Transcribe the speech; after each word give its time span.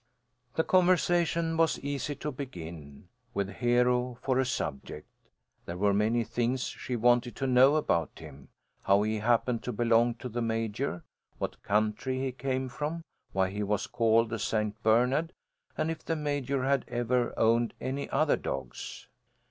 The 0.55 0.63
conversation 0.63 1.57
was 1.57 1.77
easy 1.81 2.15
to 2.15 2.31
begin, 2.31 3.09
with 3.35 3.57
Hero 3.57 4.17
for 4.19 4.39
a 4.39 4.45
subject. 4.47 5.07
There 5.67 5.77
were 5.77 5.93
many 5.93 6.23
things 6.23 6.63
she 6.63 6.95
wanted 6.95 7.35
to 7.35 7.45
know 7.45 7.75
about 7.75 8.17
him: 8.17 8.49
how 8.81 9.03
he 9.03 9.19
happened 9.19 9.61
to 9.65 9.71
belong 9.71 10.15
to 10.15 10.27
the 10.27 10.41
Major; 10.41 11.03
what 11.37 11.61
country 11.61 12.17
he 12.19 12.31
came 12.31 12.67
from; 12.67 13.03
why 13.31 13.51
he 13.51 13.61
was 13.61 13.85
called 13.85 14.33
a 14.33 14.39
St. 14.39 14.81
Bernard, 14.81 15.33
and 15.77 15.91
if 15.91 16.03
the 16.03 16.15
Major 16.15 16.63
had 16.63 16.83
ever 16.87 17.31
owned 17.37 17.75
any 17.79 18.09
other 18.09 18.37
dogs. 18.37 19.07